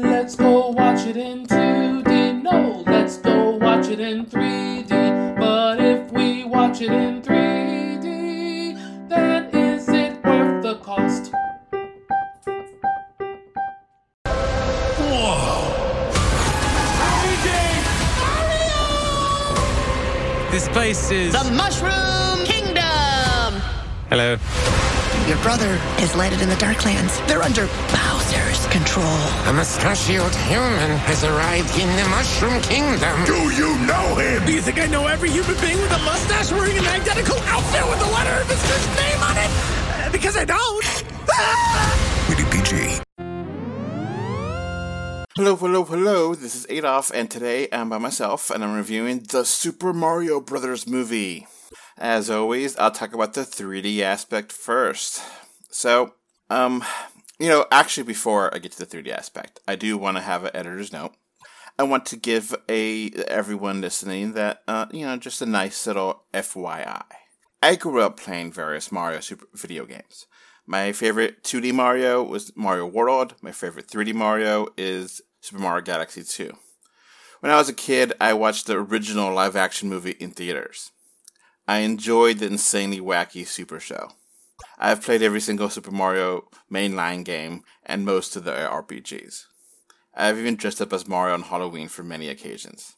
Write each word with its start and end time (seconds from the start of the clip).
Let's 0.00 0.36
go 0.36 0.68
watch 0.68 1.06
it 1.08 1.16
in 1.16 1.44
2D. 1.44 2.40
No, 2.40 2.84
let's 2.86 3.16
go 3.16 3.56
watch 3.56 3.88
it 3.88 3.98
in 3.98 4.26
3D. 4.26 5.36
But 5.36 5.80
if 5.80 6.12
we 6.12 6.44
watch 6.44 6.80
it 6.80 6.92
in 6.92 7.20
3D, 7.20 9.08
then 9.08 9.50
is 9.52 9.88
it 9.88 10.24
worth 10.24 10.62
the 10.62 10.76
cost? 10.76 11.32
This 20.52 20.68
place 20.68 21.10
is. 21.10 21.32
The 21.32 21.50
Mushroom 21.50 22.46
Kingdom! 22.46 23.60
Hello. 24.10 24.36
Your 25.28 25.38
brother 25.42 25.78
is 26.00 26.14
landed 26.16 26.40
in 26.40 26.48
the 26.48 26.56
Darklands. 26.56 27.26
They're 27.28 27.42
under 27.42 27.66
Bowser's 27.92 28.66
control. 28.68 29.18
A 29.46 29.52
mustachioed 29.52 30.34
human 30.48 30.96
has 31.04 31.24
arrived 31.24 31.70
in 31.78 31.88
the 31.96 32.08
Mushroom 32.08 32.60
Kingdom. 32.62 33.24
Do 33.24 33.50
you 33.52 33.76
know 33.86 34.14
him? 34.16 34.46
Do 34.46 34.52
you 34.52 34.60
think 34.60 34.78
I 34.78 34.86
know 34.86 35.06
every 35.06 35.30
human 35.30 35.54
being 35.60 35.78
with 35.78 35.92
a 35.92 35.98
mustache 35.98 36.50
wearing 36.52 36.78
an 36.78 36.86
identical 36.86 37.36
outfit 37.46 37.84
with 37.88 37.98
the 37.98 38.10
letter 38.12 38.40
of 38.40 38.48
his 38.48 38.62
first 38.66 38.88
name 38.96 39.20
on 39.22 39.36
it? 39.36 39.50
Uh, 39.50 40.12
because 40.12 40.36
I 40.36 40.44
don't. 40.44 40.84
Rated 42.28 42.50
PG. 42.50 43.00
Hello, 45.36 45.54
hello, 45.54 45.84
hello. 45.84 46.34
This 46.34 46.56
is 46.56 46.66
Adolf, 46.68 47.12
and 47.14 47.30
today 47.30 47.68
I'm 47.70 47.88
by 47.88 47.98
myself, 47.98 48.50
and 48.50 48.64
I'm 48.64 48.74
reviewing 48.74 49.20
the 49.20 49.44
Super 49.44 49.92
Mario 49.92 50.40
Brothers 50.40 50.86
movie. 50.86 51.46
As 52.00 52.30
always, 52.30 52.76
I'll 52.76 52.92
talk 52.92 53.12
about 53.12 53.34
the 53.34 53.40
3D 53.40 54.00
aspect 54.02 54.52
first. 54.52 55.20
So, 55.68 56.14
um, 56.48 56.84
you 57.40 57.48
know, 57.48 57.66
actually, 57.72 58.04
before 58.04 58.54
I 58.54 58.58
get 58.58 58.70
to 58.72 58.78
the 58.78 58.86
3D 58.86 59.10
aspect, 59.10 59.58
I 59.66 59.74
do 59.74 59.98
want 59.98 60.16
to 60.16 60.22
have 60.22 60.44
an 60.44 60.54
editor's 60.54 60.92
note. 60.92 61.14
I 61.76 61.82
want 61.82 62.06
to 62.06 62.16
give 62.16 62.54
a 62.68 63.10
everyone 63.26 63.80
listening 63.80 64.34
that, 64.34 64.62
uh, 64.68 64.86
you 64.92 65.06
know, 65.06 65.16
just 65.16 65.42
a 65.42 65.46
nice 65.46 65.88
little 65.88 66.22
FYI. 66.32 67.02
I 67.60 67.74
grew 67.74 68.00
up 68.02 68.16
playing 68.16 68.52
various 68.52 68.92
Mario 68.92 69.18
Super 69.18 69.46
video 69.52 69.84
games. 69.84 70.26
My 70.66 70.92
favorite 70.92 71.42
2D 71.42 71.72
Mario 71.72 72.22
was 72.22 72.52
Mario 72.56 72.86
World. 72.86 73.34
My 73.42 73.50
favorite 73.50 73.88
3D 73.88 74.14
Mario 74.14 74.68
is 74.76 75.20
Super 75.40 75.60
Mario 75.60 75.82
Galaxy 75.82 76.22
2. 76.22 76.52
When 77.40 77.50
I 77.50 77.56
was 77.56 77.68
a 77.68 77.74
kid, 77.74 78.12
I 78.20 78.34
watched 78.34 78.66
the 78.66 78.76
original 78.76 79.34
live 79.34 79.56
action 79.56 79.88
movie 79.88 80.16
in 80.20 80.30
theaters. 80.30 80.92
I 81.68 81.80
enjoyed 81.80 82.38
the 82.38 82.46
insanely 82.46 82.98
wacky 82.98 83.46
Super 83.46 83.78
Show. 83.78 84.12
I 84.78 84.88
have 84.88 85.02
played 85.02 85.20
every 85.20 85.40
single 85.40 85.68
Super 85.68 85.90
Mario 85.90 86.48
mainline 86.72 87.24
game 87.24 87.62
and 87.84 88.06
most 88.06 88.36
of 88.36 88.44
the 88.44 88.52
RPGs. 88.52 89.44
I 90.14 90.28
have 90.28 90.38
even 90.38 90.56
dressed 90.56 90.80
up 90.80 90.94
as 90.94 91.06
Mario 91.06 91.34
on 91.34 91.42
Halloween 91.42 91.88
for 91.88 92.02
many 92.02 92.30
occasions. 92.30 92.96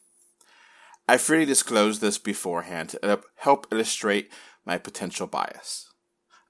I 1.05 1.17
freely 1.17 1.43
disclose 1.43 1.99
this 1.99 2.17
beforehand 2.17 2.89
to 2.91 3.21
help 3.35 3.67
illustrate 3.71 4.31
my 4.65 4.77
potential 4.77 5.27
bias. 5.27 5.91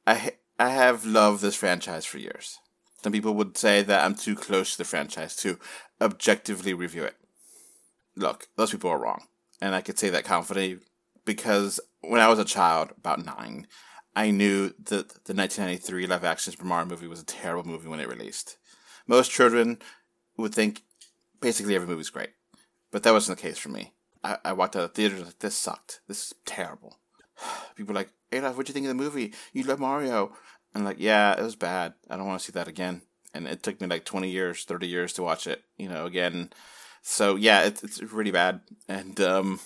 I, 0.05 0.33
I 0.59 0.69
have 0.69 1.03
loved 1.03 1.41
this 1.41 1.55
franchise 1.55 2.05
for 2.05 2.19
years. 2.19 2.59
Some 3.01 3.13
people 3.13 3.33
would 3.33 3.57
say 3.57 3.81
that 3.81 4.05
I'm 4.05 4.13
too 4.13 4.35
close 4.35 4.73
to 4.73 4.77
the 4.77 4.83
franchise 4.83 5.35
to 5.37 5.57
objectively 5.99 6.75
review 6.75 7.03
it. 7.03 7.15
Look, 8.15 8.47
those 8.57 8.69
people 8.69 8.91
are 8.91 9.01
wrong. 9.01 9.23
And 9.59 9.73
I 9.73 9.81
could 9.81 9.97
say 9.97 10.09
that 10.11 10.23
confidently 10.23 10.85
because 11.25 11.79
when 12.01 12.21
I 12.21 12.27
was 12.27 12.39
a 12.39 12.45
child, 12.45 12.91
about 12.97 13.25
nine, 13.25 13.67
I 14.15 14.31
knew 14.31 14.69
that 14.69 15.23
the 15.25 15.33
1993 15.33 16.07
live 16.07 16.23
action 16.23 16.51
Super 16.51 16.65
Mario 16.65 16.87
movie 16.87 17.07
was 17.07 17.21
a 17.21 17.25
terrible 17.25 17.69
movie 17.69 17.87
when 17.87 17.99
it 17.99 18.09
released. 18.09 18.57
Most 19.07 19.31
children 19.31 19.79
would 20.37 20.53
think 20.53 20.81
basically 21.39 21.75
every 21.75 21.87
movie's 21.87 22.09
great. 22.09 22.31
But 22.91 23.03
that 23.03 23.13
wasn't 23.13 23.37
the 23.37 23.41
case 23.41 23.57
for 23.57 23.69
me. 23.69 23.93
I, 24.23 24.37
I 24.45 24.53
walked 24.53 24.75
out 24.75 24.83
of 24.83 24.93
the 24.93 24.95
theater 24.95 25.23
like, 25.23 25.39
this 25.39 25.55
sucked. 25.55 26.01
This 26.07 26.27
is 26.27 26.33
terrible. 26.45 26.99
People 27.75 27.95
like, 27.95 28.09
Adolf, 28.31 28.55
what'd 28.55 28.69
you 28.69 28.73
think 28.73 28.85
of 28.85 28.89
the 28.89 29.03
movie? 29.03 29.33
You 29.53 29.63
love 29.63 29.79
Mario. 29.79 30.33
I'm 30.75 30.83
like, 30.83 30.97
yeah, 30.99 31.33
it 31.33 31.41
was 31.41 31.55
bad. 31.55 31.93
I 32.09 32.17
don't 32.17 32.27
want 32.27 32.39
to 32.39 32.45
see 32.45 32.53
that 32.53 32.67
again. 32.67 33.01
And 33.33 33.47
it 33.47 33.63
took 33.63 33.79
me 33.79 33.87
like 33.87 34.05
20 34.05 34.29
years, 34.29 34.65
30 34.65 34.87
years 34.87 35.13
to 35.13 35.23
watch 35.23 35.47
it, 35.47 35.63
you 35.77 35.87
know, 35.87 36.05
again. 36.05 36.51
So 37.01 37.35
yeah, 37.35 37.63
it's, 37.63 37.83
it's 37.83 38.01
really 38.01 38.31
bad. 38.31 38.61
And, 38.87 39.19
um, 39.21 39.59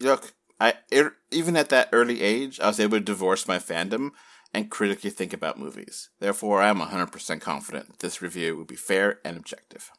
look, 0.00 0.32
I, 0.60 0.74
it, 0.90 1.12
even 1.30 1.56
at 1.56 1.68
that 1.68 1.88
early 1.92 2.22
age, 2.22 2.58
I 2.60 2.68
was 2.68 2.80
able 2.80 2.98
to 2.98 3.04
divorce 3.04 3.46
my 3.46 3.58
fandom 3.58 4.10
and 4.52 4.70
critically 4.70 5.10
think 5.10 5.32
about 5.32 5.58
movies. 5.58 6.08
Therefore, 6.20 6.62
I 6.62 6.68
am 6.68 6.80
100% 6.80 7.40
confident 7.40 7.98
this 7.98 8.22
review 8.22 8.56
will 8.56 8.64
be 8.64 8.76
fair 8.76 9.20
and 9.24 9.36
objective. 9.36 9.90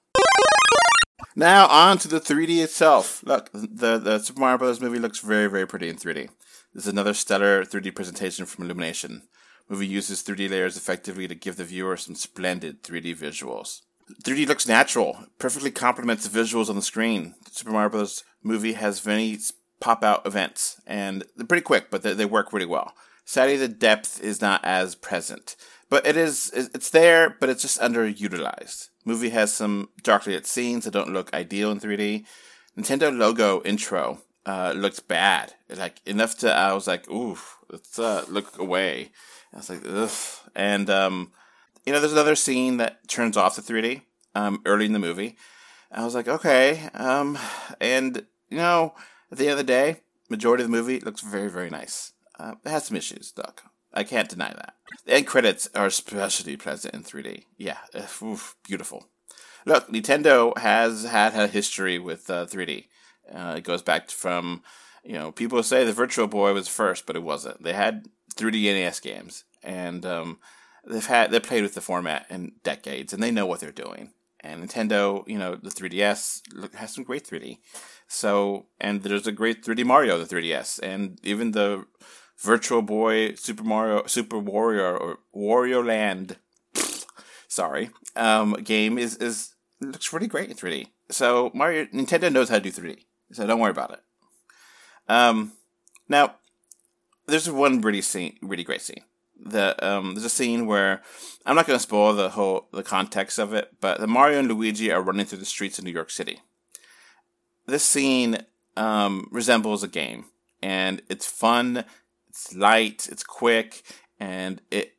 Now, 1.36 1.68
on 1.68 1.98
to 2.00 2.08
the 2.08 2.20
3D 2.20 2.62
itself. 2.64 3.24
Look, 3.24 3.50
the, 3.54 3.98
the 3.98 4.20
Super 4.20 4.40
Mario 4.40 4.58
Bros. 4.58 4.82
movie 4.82 5.00
looks 5.00 5.20
very, 5.20 5.48
very 5.48 5.68
pretty 5.68 5.88
in 5.88 5.96
3D. 5.96 6.30
This 6.74 6.84
is 6.84 6.88
another 6.88 7.14
stellar 7.14 7.64
3D 7.64 7.96
presentation 7.96 8.46
from 8.46 8.66
Illumination 8.66 9.24
movie 9.70 9.88
uses 9.88 10.24
3D 10.24 10.50
layers 10.50 10.76
effectively 10.76 11.28
to 11.28 11.36
give 11.36 11.56
the 11.56 11.64
viewer 11.64 11.96
some 11.96 12.16
splendid 12.16 12.84
3D 12.84 13.16
visuals. 13.16 13.82
3D 14.24 14.48
looks 14.48 14.68
natural, 14.68 15.26
perfectly 15.38 15.70
complements 15.70 16.28
the 16.28 16.40
visuals 16.40 16.70
on 16.70 16.76
the 16.76 16.82
screen. 16.82 17.36
The 17.46 17.52
Super 17.52 17.72
Mario 17.72 17.90
Bros. 17.90 18.24
movie 18.42 18.74
has 18.74 19.06
many 19.06 19.38
pop 19.80 20.04
out 20.04 20.26
events, 20.26 20.82
and 20.86 21.24
they're 21.36 21.48
pretty 21.48 21.64
quick, 21.64 21.90
but 21.90 22.02
they, 22.02 22.14
they 22.14 22.26
work 22.26 22.54
really 22.54 22.66
well. 22.66 22.94
Sadly, 23.26 23.58
the 23.58 23.68
depth 23.68 24.22
is 24.22 24.42
not 24.42 24.64
as 24.64 24.96
present, 24.96 25.56
but 25.90 26.06
it 26.06 26.18
is 26.18 26.52
it's 26.54 26.90
there, 26.90 27.36
but 27.40 27.50
it's 27.50 27.62
just 27.62 27.80
underutilized. 27.80 28.90
Movie 29.06 29.30
has 29.30 29.54
some 29.54 29.90
darkly 30.04 30.34
lit 30.34 30.48
scenes 30.48 30.86
that 30.86 30.92
don't 30.92 31.14
look 31.14 31.34
ideal 31.34 31.72
in 31.72 31.80
3D. 31.80 32.26
Nintendo 32.78 33.16
logo 33.16 33.62
intro 33.64 34.22
uh, 34.46 34.74
looks 34.76 35.00
bad, 35.00 35.54
like 35.70 36.02
enough 36.06 36.38
to 36.40 36.52
I 36.52 36.74
was 36.74 36.88
like, 36.88 37.10
ooh, 37.10 37.38
let's 37.70 38.00
uh, 38.00 38.26
look 38.28 38.58
away. 38.58 39.12
I 39.54 39.58
was 39.58 39.70
like, 39.70 39.82
ugh. 39.86 40.12
And, 40.56 40.90
um, 40.90 41.32
you 41.86 41.94
know, 41.94 42.00
there's 42.00 42.14
another 42.14 42.36
scene 42.36 42.78
that 42.78 43.08
turns 43.08 43.38
off 43.38 43.56
the 43.56 43.62
3D 43.62 44.02
um, 44.36 44.62
early 44.66 44.86
in 44.86 44.94
the 44.94 45.00
movie. 45.00 45.38
I 45.92 46.04
was 46.04 46.14
like, 46.14 46.28
okay. 46.28 46.90
Um, 46.94 47.38
and, 47.82 48.26
you 48.50 48.58
know, 48.58 48.94
at 49.32 49.38
the 49.38 49.46
end 49.46 49.52
of 49.52 49.58
the 49.58 49.64
day, 49.64 50.02
majority 50.30 50.64
of 50.64 50.70
the 50.70 50.76
movie 50.76 51.00
looks 51.00 51.22
very, 51.22 51.50
very 51.50 51.70
nice. 51.70 52.14
Uh, 52.40 52.56
it 52.64 52.70
has 52.70 52.86
some 52.86 52.98
issues, 52.98 53.32
Doc. 53.32 53.64
I 53.94 54.04
can't 54.04 54.30
deny 54.30 54.54
that. 54.54 54.76
The 55.06 55.16
end 55.16 55.28
credits 55.28 55.70
are 55.74 55.88
especially 55.88 56.56
present 56.58 56.94
in 56.94 57.04
3D. 57.04 57.44
Yeah, 57.58 57.78
oof, 58.22 58.56
beautiful. 58.64 59.08
Look, 59.66 59.90
Nintendo 59.90 60.58
has 60.58 61.04
had 61.06 61.34
a 61.36 61.48
history 61.48 62.00
with 62.00 62.30
uh, 62.30 62.46
3D. 62.46 62.86
Uh, 63.34 63.56
it 63.58 63.64
goes 63.64 63.82
back 63.82 64.10
from, 64.10 64.64
you 65.04 65.14
know, 65.14 65.32
people 65.32 65.62
say 65.64 65.84
the 65.84 65.94
Virtual 65.94 66.28
Boy 66.28 66.54
was 66.54 66.68
first, 66.68 67.06
but 67.06 67.16
it 67.16 67.24
wasn't. 67.24 67.64
They 67.64 67.74
had 67.74 68.08
3D 68.36 68.64
NES 68.64 69.00
games, 69.00 69.44
and 69.64 70.06
um, 70.06 70.40
they've 70.88 71.06
had 71.06 71.32
they 71.32 71.40
played 71.40 71.64
with 71.64 71.76
the 71.76 71.82
format 71.82 72.26
in 72.30 72.54
decades, 72.64 73.14
and 73.14 73.22
they 73.22 73.32
know 73.32 73.46
what 73.46 73.60
they're 73.60 73.72
doing. 73.72 74.12
And 74.42 74.64
Nintendo, 74.64 75.28
you 75.28 75.38
know, 75.38 75.56
the 75.56 75.70
3DS 75.70 76.74
has 76.76 76.94
some 76.94 77.04
great 77.04 77.26
3D. 77.26 77.58
So, 78.08 78.68
and 78.80 79.04
there's 79.04 79.28
a 79.28 79.32
great 79.32 79.64
3D 79.64 79.86
Mario, 79.86 80.18
the 80.18 80.36
3DS, 80.36 80.80
and 80.82 81.20
even 81.24 81.52
the 81.52 81.86
Virtual 82.40 82.82
Boy 82.82 83.36
Super 83.36 83.64
Mario 83.64 84.06
Super 84.08 84.40
Warrior 84.40 84.98
or 84.98 85.20
Wario 85.36 85.86
Land, 85.86 86.38
sorry, 87.50 87.90
um, 88.16 88.54
game 88.64 88.98
is 88.98 89.18
is 89.18 89.56
looks 89.82 90.14
really 90.14 90.28
great 90.28 90.50
in 90.50 90.56
3D. 90.56 90.88
So 91.10 91.52
Mario 91.54 91.86
Nintendo 91.88 92.32
knows 92.32 92.48
how 92.48 92.56
to 92.56 92.62
do 92.62 92.72
3D, 92.72 93.04
so 93.34 93.46
don't 93.46 93.60
worry 93.60 93.72
about 93.72 93.92
it. 93.92 94.00
Um, 95.10 95.52
now 96.08 96.36
there's 97.28 97.50
one 97.50 97.82
really 97.82 98.02
scene, 98.02 98.38
really 98.42 98.64
great 98.64 98.82
scene. 98.82 99.04
The 99.40 99.76
um, 99.88 100.14
there's 100.14 100.26
a 100.26 100.30
scene 100.30 100.66
where 100.66 101.02
I'm 101.46 101.56
not 101.56 101.66
going 101.66 101.78
to 101.78 101.84
spoil 101.84 102.14
the 102.14 102.30
whole 102.30 102.68
the 102.72 102.84
context 102.84 103.40
of 103.40 103.54
it, 103.54 103.76
but 103.80 104.00
the 104.00 104.08
Mario 104.08 104.40
and 104.40 104.48
Luigi 104.48 104.92
are 104.92 105.02
running 105.02 105.26
through 105.26 105.40
the 105.40 105.46
streets 105.46 105.80
of 105.80 105.86
New 105.86 105.92
York 105.92 106.10
City. 106.10 106.42
This 107.66 107.84
scene 107.84 108.40
um, 108.76 109.28
resembles 109.32 109.84
a 109.84 109.88
game, 109.88 110.26
and 110.62 111.02
it's 111.10 111.26
fun, 111.26 111.86
it's 112.28 112.56
light, 112.56 113.08
it's 113.12 113.24
quick, 113.24 113.84
and 114.20 114.62
it 114.72 114.96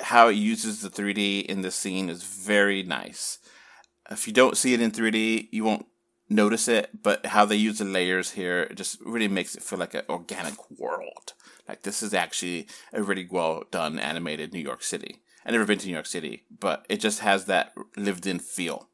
how 0.00 0.28
it 0.28 0.34
uses 0.34 0.80
the 0.80 0.90
3D 0.90 1.46
in 1.46 1.62
this 1.62 1.74
scene 1.74 2.08
is 2.08 2.22
very 2.22 2.82
nice. 2.82 3.38
If 4.10 4.26
you 4.26 4.32
don't 4.32 4.56
see 4.56 4.74
it 4.74 4.80
in 4.80 4.90
3D, 4.90 5.48
you 5.50 5.64
won't 5.64 5.86
notice 6.28 6.68
it, 6.68 6.90
but 7.02 7.26
how 7.26 7.44
they 7.44 7.56
use 7.56 7.78
the 7.78 7.84
layers 7.84 8.32
here 8.32 8.68
just 8.74 9.00
really 9.00 9.28
makes 9.28 9.54
it 9.54 9.62
feel 9.62 9.78
like 9.78 9.94
an 9.94 10.02
organic 10.08 10.70
world. 10.70 11.34
Like 11.68 11.82
this 11.82 12.02
is 12.02 12.14
actually 12.14 12.66
a 12.92 13.02
really 13.02 13.26
well 13.30 13.64
done 13.70 13.98
animated 13.98 14.52
New 14.52 14.60
York 14.60 14.82
City. 14.82 15.20
I've 15.44 15.52
never 15.52 15.66
been 15.66 15.78
to 15.78 15.86
New 15.86 15.94
York 15.94 16.06
City, 16.06 16.44
but 16.50 16.84
it 16.88 17.00
just 17.00 17.20
has 17.20 17.46
that 17.46 17.72
lived 17.96 18.26
in 18.26 18.38
feel. 18.38 18.88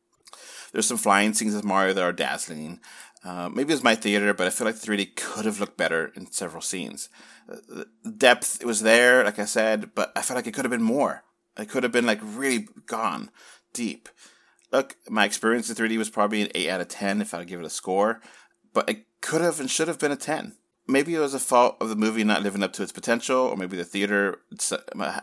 There's 0.73 0.87
some 0.87 0.99
flying 0.99 1.35
scenes 1.35 1.55
with 1.55 1.65
Mario 1.65 1.93
that 1.95 2.03
are 2.03 2.13
dazzling. 2.13 2.81
Uh, 3.25 3.49
maybe 3.49 3.73
it's 3.73 3.83
my 3.83 3.95
theater, 3.95 4.35
but 4.35 4.47
I 4.47 4.51
feel 4.51 4.67
like 4.67 4.75
3D 4.75 5.17
could 5.17 5.47
have 5.47 5.61
looked 5.61 5.77
better 5.77 6.13
in 6.15 6.31
several 6.31 6.63
scenes. 6.63 7.09
Uh, 7.51 7.57
the 7.69 8.11
depth 8.11 8.61
it 8.61 8.67
was 8.67 8.83
there, 8.83 9.25
like 9.25 9.39
I 9.39 9.45
said, 9.47 9.95
but 9.95 10.13
I 10.15 10.23
felt 10.23 10.37
like 10.37 10.47
it 10.47 10.53
could 10.53 10.65
have 10.65 10.73
been 10.73 10.83
more. 10.83 11.25
It 11.57 11.69
could 11.69 11.85
have 11.85 11.93
been 11.93 12.07
like 12.07 12.21
really 12.23 12.69
gone 12.87 13.31
deep. 13.73 14.09
Look, 14.75 14.97
my 15.09 15.25
experience 15.25 15.71
in 15.71 15.77
3D 15.77 15.97
was 15.97 16.11
probably 16.11 16.43
an 16.43 16.51
8 16.55 16.69
out 16.69 16.81
of 16.81 16.89
10 16.89 17.21
if 17.21 17.33
I 17.33 17.39
would 17.39 17.49
give 17.49 17.61
it 17.61 17.67
a 17.67 17.71
score, 17.71 18.21
but 18.73 18.89
it 18.91 19.07
could 19.21 19.41
have 19.41 19.61
and 19.61 19.71
should 19.71 19.89
have 19.89 19.99
been 19.99 20.13
a 20.13 20.17
10. 20.17 20.57
Maybe 20.87 21.15
it 21.15 21.21
was 21.21 21.33
a 21.33 21.39
fault 21.39 21.77
of 21.81 21.89
the 21.89 21.97
movie 21.97 22.25
not 22.25 22.43
living 22.43 22.63
up 22.63 22.75
to 22.75 22.83
its 22.83 22.93
potential, 22.93 23.39
or 23.39 23.57
maybe 23.57 23.77
the 23.77 23.85
theater 23.85 24.41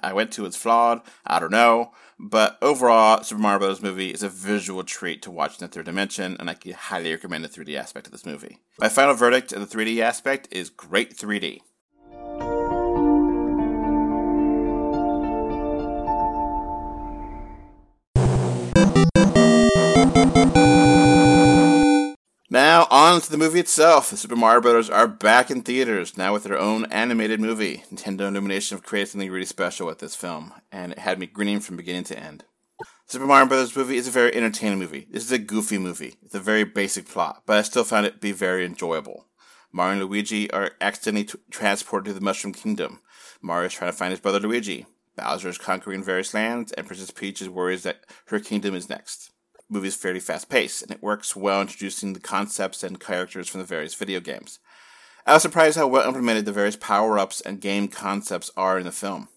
I 0.01 0.12
went 0.12 0.31
to 0.33 0.45
is 0.48 0.56
flawed. 0.56 1.01
I 1.24 1.39
don't 1.39 1.51
know. 1.51 1.92
But 2.18 2.57
overall, 2.63 3.21
Super 3.21 3.42
Mario 3.42 3.59
Bros. 3.59 3.81
movie 3.81 4.09
is 4.12 4.24
a 4.24 4.30
visual 4.30 4.83
treat 4.83 5.21
to 5.21 5.30
watch 5.30 5.59
in 5.59 5.68
the 5.68 5.71
third 5.71 5.86
dimension, 5.86 6.36
and 6.39 6.50
I 6.50 6.56
can 6.56 6.71
highly 6.74 7.12
recommend 7.12 7.44
the 7.44 7.50
3D 7.50 7.75
aspect 7.75 8.07
of 8.07 8.12
this 8.12 8.25
movie. 8.25 8.57
My 8.80 8.89
final 8.89 9.13
verdict 9.13 9.54
of 9.54 9.59
the 9.59 9.77
3D 9.77 10.00
aspect 10.00 10.47
is 10.50 10.71
great 10.71 11.15
3D. 11.15 11.59
Now, 22.53 22.86
on 22.92 23.21
to 23.21 23.31
the 23.31 23.38
movie 23.38 23.62
itself. 23.62 24.09
The 24.09 24.18
Super 24.18 24.36
Mario 24.36 24.59
Bros. 24.59 24.89
are 24.89 25.07
back 25.07 25.50
in 25.50 25.62
theaters, 25.62 26.18
now 26.18 26.33
with 26.33 26.44
their 26.44 26.59
own 26.59 26.83
animated 26.92 27.39
movie. 27.39 27.86
Nintendo 27.89 28.27
Illumination 28.27 28.77
have 28.77 28.83
created 28.83 29.12
something 29.12 29.31
really 29.31 29.45
special 29.45 29.88
with 29.88 30.00
this 30.00 30.18
film, 30.18 30.51
and 30.69 30.92
it 30.92 31.00
had 31.00 31.18
me 31.18 31.27
grinning 31.27 31.62
from 31.62 31.77
beginning 31.77 32.03
to 32.03 32.19
end. 32.19 32.44
Super 33.06 33.25
Mario 33.25 33.48
Bros. 33.48 33.74
movie 33.74 33.95
is 33.95 34.09
a 34.09 34.12
very 34.12 34.36
entertaining 34.36 34.80
movie. 34.80 35.07
This 35.09 35.24
is 35.24 35.31
a 35.31 35.38
goofy 35.38 35.77
movie. 35.77 36.15
It's 36.25 36.36
a 36.36 36.42
very 36.42 36.65
basic 36.65 37.07
plot, 37.07 37.44
but 37.45 37.57
I 37.57 37.62
still 37.62 37.86
found 37.86 38.06
it 38.06 38.15
to 38.15 38.19
be 38.19 38.33
very 38.33 38.65
enjoyable. 38.65 39.27
Mario 39.71 40.01
and 40.01 40.01
Luigi 40.01 40.51
are 40.51 40.71
accidentally 40.81 41.24
t- 41.24 41.39
transported 41.51 42.07
to 42.07 42.13
the 42.13 42.19
Mushroom 42.19 42.54
Kingdom. 42.54 43.00
Mario 43.42 43.68
is 43.68 43.74
trying 43.74 43.92
to 43.92 43.97
find 43.97 44.12
his 44.12 44.19
brother 44.19 44.42
Luigi. 44.42 44.88
Bowser 45.15 45.47
is 45.47 45.57
conquering 45.57 46.04
various 46.04 46.33
lands, 46.33 46.74
and 46.74 46.86
Princess 46.86 47.12
Peach 47.12 47.42
is 47.42 47.47
worried 47.47 47.80
that 47.83 48.04
her 48.25 48.42
kingdom 48.42 48.75
is 48.75 48.89
next 48.89 49.31
movie 49.71 49.88
is 49.88 49.95
fairly 49.95 50.19
fast 50.19 50.50
paced, 50.50 50.81
and 50.81 50.91
it 50.91 51.01
works 51.01 51.35
well 51.35 51.62
introducing 51.62 52.13
the 52.13 52.19
concepts 52.19 52.83
and 52.83 53.00
characters 53.00 53.47
from 53.47 53.59
the 53.59 53.65
various 53.65 53.95
video 53.95 54.19
games. 54.19 54.59
I 55.25 55.33
was 55.33 55.41
surprised 55.41 55.77
how 55.77 55.88
well 55.88 56.07
implemented 56.07 56.45
the 56.45 56.51
various 56.51 56.75
power 56.75 57.18
ups 57.18 57.41
and 57.41 57.62
game 57.62 57.88
concepts 57.88 58.51
are 58.57 58.77
in 58.77 58.85
the 58.85 58.91
film. 58.91 59.29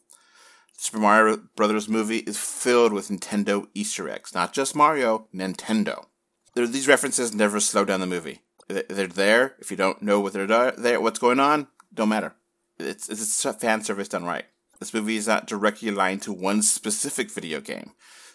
The 0.77 0.83
Super 0.83 0.99
Mario 0.99 1.37
Brothers 1.57 1.89
movie 1.89 2.19
is 2.19 2.39
filled 2.39 2.93
with 2.93 3.09
Nintendo 3.09 3.67
Easter 3.75 4.09
eggs, 4.09 4.35
not 4.35 4.53
just 4.53 4.75
Mario, 4.75 5.29
Nintendo. 5.35 6.07
these 6.55 6.89
references 6.89 7.35
never 7.35 7.61
slow 7.61 7.85
down 7.85 8.01
the 8.01 8.07
movie. 8.07 8.41
They're 8.69 9.07
there. 9.07 9.57
If 9.61 9.71
you 9.71 9.77
don't 9.77 10.03
know 10.03 10.21
what 10.21 10.33
they're 10.33 10.73
there, 10.73 11.01
what's 11.01 11.19
going 11.19 11.39
on, 11.39 11.69
don't 11.93 12.09
matter. 12.09 12.35
It's 12.79 13.09
it's 13.09 13.43
fan 13.61 13.83
service 13.83 14.09
done 14.09 14.25
right. 14.25 14.47
This 14.81 14.95
movie 14.95 15.17
is 15.17 15.29
not 15.29 15.47
directly 15.47 15.89
aligned 15.91 16.23
to 16.23 16.33
one 16.33 16.63
specific 16.63 17.31
video 17.31 17.61
game. 17.61 17.93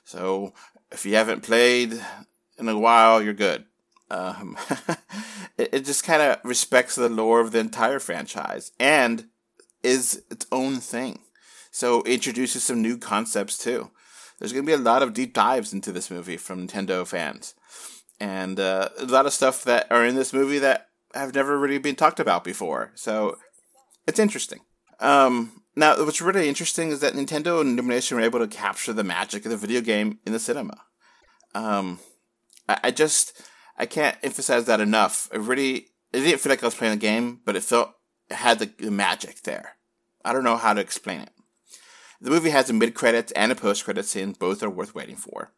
So 0.09 0.53
if 0.91 1.05
you 1.05 1.13
haven't 1.13 1.43
played 1.43 1.93
in 2.57 2.67
a 2.67 2.79
while, 2.79 3.21
you're 3.21 3.31
good. 3.31 3.65
Um, 4.09 4.57
it, 5.59 5.69
it 5.71 5.85
just 5.85 6.03
kind 6.03 6.23
of 6.23 6.39
respects 6.43 6.95
the 6.95 7.09
lore 7.09 7.41
of 7.41 7.51
the 7.51 7.59
entire 7.59 7.99
franchise 7.99 8.71
and 8.79 9.25
is 9.83 10.23
its 10.31 10.47
own 10.51 10.77
thing. 10.77 11.19
So 11.69 12.01
it 12.01 12.13
introduces 12.13 12.63
some 12.63 12.81
new 12.81 12.97
concepts 12.97 13.55
too. 13.55 13.91
There's 14.39 14.51
going 14.51 14.65
to 14.65 14.67
be 14.67 14.73
a 14.73 14.83
lot 14.83 15.03
of 15.03 15.13
deep 15.13 15.35
dives 15.35 15.73
into 15.73 15.91
this 15.91 16.09
movie 16.09 16.37
from 16.37 16.67
Nintendo 16.67 17.05
fans, 17.05 17.53
and 18.19 18.59
uh, 18.59 18.89
a 18.97 19.05
lot 19.05 19.27
of 19.27 19.33
stuff 19.33 19.63
that 19.65 19.91
are 19.91 20.03
in 20.03 20.15
this 20.15 20.33
movie 20.33 20.57
that 20.57 20.87
have 21.13 21.35
never 21.35 21.59
really 21.59 21.77
been 21.77 21.95
talked 21.95 22.19
about 22.19 22.43
before. 22.43 22.93
So 22.95 23.37
it's 24.07 24.17
interesting. 24.17 24.61
Um, 24.99 25.61
now, 25.79 25.95
what's 26.03 26.21
really 26.21 26.49
interesting 26.49 26.91
is 26.91 26.99
that 26.99 27.13
Nintendo 27.13 27.61
and 27.61 27.71
Illumination 27.71 28.17
were 28.17 28.23
able 28.23 28.39
to 28.39 28.47
capture 28.47 28.93
the 28.93 29.03
magic 29.03 29.45
of 29.45 29.51
the 29.51 29.57
video 29.57 29.81
game 29.81 30.19
in 30.25 30.33
the 30.33 30.39
cinema. 30.39 30.81
Um, 31.55 31.99
I, 32.67 32.79
I 32.85 32.91
just 32.91 33.41
I 33.77 33.85
can't 33.85 34.17
emphasize 34.21 34.65
that 34.65 34.81
enough. 34.81 35.29
It 35.31 35.39
really 35.39 35.87
it 36.11 36.21
didn't 36.21 36.39
feel 36.39 36.51
like 36.51 36.61
I 36.61 36.67
was 36.67 36.75
playing 36.75 36.93
a 36.93 36.97
game, 36.97 37.39
but 37.45 37.55
it 37.55 37.63
felt 37.63 37.93
it 38.29 38.35
had 38.35 38.59
the, 38.59 38.71
the 38.77 38.91
magic 38.91 39.43
there. 39.43 39.77
I 40.23 40.33
don't 40.33 40.43
know 40.43 40.57
how 40.57 40.73
to 40.73 40.81
explain 40.81 41.21
it. 41.21 41.31
The 42.21 42.29
movie 42.29 42.49
has 42.49 42.69
a 42.69 42.73
mid 42.73 42.93
credits 42.93 43.31
and 43.31 43.51
a 43.51 43.55
post 43.55 43.85
credits 43.85 44.09
scene, 44.09 44.33
both 44.33 44.61
are 44.61 44.69
worth 44.69 44.93
waiting 44.93 45.15
for. 45.15 45.53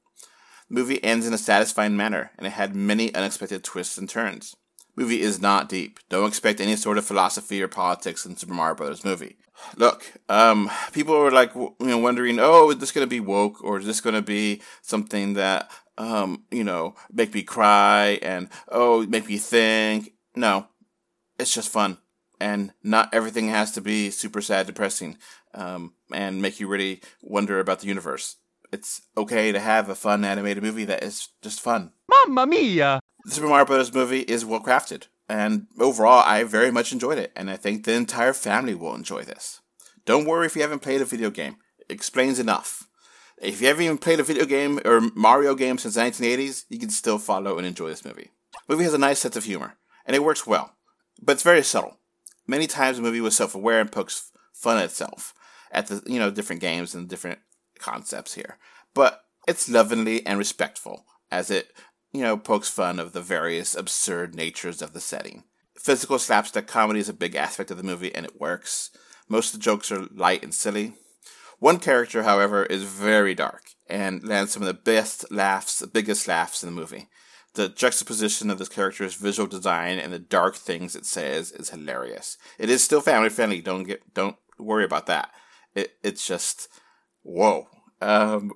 The 0.70 0.76
movie 0.76 1.04
ends 1.04 1.26
in 1.26 1.34
a 1.34 1.38
satisfying 1.38 1.98
manner, 1.98 2.32
and 2.38 2.46
it 2.46 2.52
had 2.52 2.76
many 2.76 3.14
unexpected 3.16 3.64
twists 3.64 3.98
and 3.98 4.08
turns. 4.08 4.56
Movie 4.96 5.22
is 5.22 5.42
not 5.42 5.70
deep. 5.70 6.00
Don't 6.10 6.28
expect 6.28 6.60
any 6.60 6.76
sort 6.76 6.98
of 6.98 7.06
philosophy 7.06 7.62
or 7.62 7.68
politics 7.68 8.26
in 8.26 8.36
Super 8.36 8.54
Mario 8.54 8.76
Brothers 8.76 9.06
movie 9.06 9.38
look, 9.78 10.12
um, 10.30 10.70
people 10.92 11.16
are 11.16 11.32
like, 11.32 11.54
you 11.56 11.76
know, 11.80 11.98
wondering, 11.98 12.40
oh, 12.40 12.72
is 12.72 12.78
this 12.78 12.92
going 12.92 13.06
to 13.06 13.10
be 13.10 13.20
woke 13.20 13.64
or 13.64 13.80
is 13.80 13.86
this 13.86 14.02
going 14.02 14.16
to 14.16 14.22
be 14.22 14.62
something 14.82 15.34
that, 15.34 15.70
um, 15.98 16.44
you 16.52 16.64
know, 16.64 16.96
make 17.12 17.34
me 17.34 17.44
cry 17.44 18.20
and, 18.22 18.50
oh, 18.70 19.06
make 19.08 19.28
me 19.28 19.38
think? 19.38 20.14
No, 20.36 20.68
it's 21.40 21.54
just 21.54 21.70
fun. 21.70 21.98
And 22.40 22.74
not 22.84 23.14
everything 23.14 23.50
has 23.50 23.72
to 23.74 23.82
be 23.82 24.10
super 24.10 24.42
sad, 24.42 24.66
depressing, 24.66 25.18
um, 25.54 25.94
and 26.12 26.42
make 26.42 26.60
you 26.60 26.68
really 26.68 27.02
wonder 27.22 27.60
about 27.60 27.82
the 27.82 27.88
universe. 27.88 28.38
It's 28.74 29.02
okay 29.18 29.52
to 29.52 29.60
have 29.60 29.90
a 29.90 29.96
fun 29.96 30.24
animated 30.24 30.64
movie 30.64 30.86
that 30.86 31.04
is 31.04 31.28
just 31.42 31.60
fun. 31.60 31.92
Mamma 32.10 32.48
mia! 32.48 33.00
The 33.24 33.32
Super 33.32 33.48
Mario 33.48 33.66
Bros. 33.66 33.94
movie 33.94 34.22
is 34.22 34.46
well 34.46 34.62
crafted. 34.62 35.08
And 35.30 35.68
overall, 35.80 36.24
I 36.26 36.44
very 36.44 36.72
much 36.72 36.92
enjoyed 36.92 37.18
it, 37.18 37.32
and 37.36 37.50
I 37.50 37.56
think 37.56 37.86
the 37.86 37.94
entire 37.94 38.34
family 38.34 38.76
will 38.76 38.96
enjoy 38.96 39.24
this. 39.24 39.62
Don't 40.06 40.26
worry 40.26 40.46
if 40.46 40.56
you 40.56 40.62
haven't 40.62 40.82
played 40.82 41.02
a 41.02 41.06
video 41.06 41.30
game, 41.30 41.58
it 41.80 41.92
explains 41.92 42.40
enough. 42.40 42.88
If 43.42 43.62
you 43.62 43.68
haven't 43.68 43.86
even 43.86 43.98
played 43.98 44.20
a 44.20 44.24
video 44.24 44.46
game 44.46 44.80
or 44.84 45.02
Mario 45.16 45.56
game 45.56 45.78
since 45.78 45.96
the 45.96 46.02
1980s, 46.02 46.66
you 46.70 46.80
can 46.80 46.90
still 46.90 47.18
follow 47.18 47.58
and 47.58 47.66
enjoy 47.66 47.90
this 47.90 48.04
movie. 48.04 48.32
The 48.68 48.74
movie 48.74 48.84
has 48.84 48.94
a 48.94 49.00
nice 49.00 49.20
sense 49.20 49.36
of 49.36 49.46
humor, 49.46 49.78
and 50.06 50.16
it 50.16 50.24
works 50.24 50.46
well, 50.46 50.74
but 51.22 51.34
it's 51.34 51.44
very 51.44 51.64
subtle. 51.64 51.98
Many 52.46 52.68
times 52.68 52.98
the 52.98 53.04
movie 53.04 53.22
was 53.22 53.36
self-aware 53.36 53.80
and 53.80 53.92
pokes 53.92 54.32
fun 54.54 54.78
at 54.78 54.86
itself 54.86 55.34
at 55.72 55.88
the 55.88 56.04
you 56.06 56.20
know 56.20 56.30
different 56.30 56.62
games 56.62 56.94
and 56.94 57.08
different 57.08 57.40
concepts 57.80 58.34
here, 58.34 58.58
but 58.94 59.24
it's 59.48 59.70
lovingly 59.70 60.26
and 60.26 60.38
respectful 60.38 61.06
as 61.32 61.50
it 61.50 61.72
you 62.12 62.22
know, 62.22 62.38
pokes 62.38 62.70
fun 62.70 63.00
of 63.00 63.14
the 63.14 63.22
various 63.22 63.76
absurd 63.76 64.36
natures 64.36 64.82
of 64.82 64.94
the 64.94 65.00
setting. 65.00 65.44
Physical 65.78 66.20
slapstick 66.20 66.68
comedy 66.68 67.00
is 67.00 67.10
a 67.10 67.14
big 67.14 67.36
aspect 67.36 67.72
of 67.72 67.78
the 67.78 67.84
movie, 67.84 68.14
and 68.14 68.26
it 68.26 68.40
works. 68.40 68.92
Most 69.28 69.54
of 69.54 69.60
the 69.60 69.64
jokes 69.64 69.92
are 69.92 70.08
light 70.14 70.44
and 70.44 70.54
silly. 70.54 70.94
One 71.60 71.80
character, 71.80 72.24
however, 72.24 72.66
is 72.66 72.84
very 72.84 73.36
dark 73.36 73.72
and 73.92 74.24
lands 74.24 74.52
some 74.52 74.64
of 74.64 74.68
the 74.68 74.74
best 74.74 75.32
laughs, 75.32 75.80
the 75.80 75.88
biggest 75.88 76.28
laughs 76.28 76.64
in 76.64 76.74
the 76.74 76.80
movie. 76.80 77.08
The 77.54 77.68
juxtaposition 77.68 78.50
of 78.50 78.58
this 78.58 78.70
character's 78.70 79.14
visual 79.14 79.48
design 79.48 80.00
and 80.00 80.14
the 80.14 80.20
dark 80.20 80.56
things 80.56 80.96
it 80.96 81.06
says 81.06 81.52
is 81.52 81.70
hilarious. 81.70 82.38
It 82.58 82.70
is 82.70 82.84
still 82.84 83.02
family 83.02 83.30
friendly. 83.30 83.62
Don't 83.62 83.84
get 83.84 84.14
don't 84.14 84.38
worry 84.58 84.86
about 84.86 85.08
that. 85.08 85.30
It 85.76 85.92
it's 86.02 86.26
just 86.26 86.70
whoa. 87.24 87.68
Um, 88.00 88.54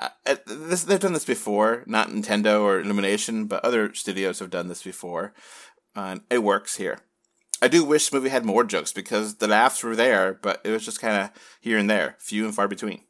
uh, 0.00 0.36
this, 0.46 0.84
they've 0.84 1.00
done 1.00 1.12
this 1.12 1.24
before, 1.24 1.84
not 1.86 2.08
Nintendo 2.08 2.62
or 2.62 2.80
Illumination, 2.80 3.46
but 3.46 3.64
other 3.64 3.92
studios 3.94 4.38
have 4.38 4.50
done 4.50 4.68
this 4.68 4.82
before, 4.82 5.32
and 5.94 6.22
it 6.30 6.42
works 6.42 6.76
here. 6.76 7.00
I 7.62 7.68
do 7.68 7.84
wish 7.84 8.08
the 8.08 8.16
movie 8.16 8.30
had 8.30 8.44
more 8.44 8.64
jokes 8.64 8.92
because 8.92 9.36
the 9.36 9.48
laughs 9.48 9.82
were 9.82 9.96
there, 9.96 10.38
but 10.40 10.60
it 10.64 10.70
was 10.70 10.84
just 10.84 11.00
kind 11.00 11.16
of 11.16 11.30
here 11.60 11.76
and 11.76 11.90
there, 11.90 12.16
few 12.18 12.46
and 12.46 12.54
far 12.54 12.68
between. 12.68 13.02